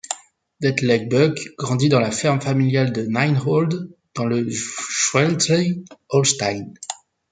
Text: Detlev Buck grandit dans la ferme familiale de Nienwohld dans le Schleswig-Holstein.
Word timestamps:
Detlev 0.63 1.09
Buck 1.09 1.39
grandit 1.59 1.89
dans 1.89 1.99
la 1.99 2.09
ferme 2.09 2.41
familiale 2.41 2.91
de 2.91 3.03
Nienwohld 3.05 3.95
dans 4.15 4.25
le 4.25 4.49
Schleswig-Holstein. 4.49 6.73